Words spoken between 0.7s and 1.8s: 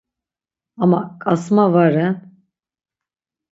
Ama ǩasma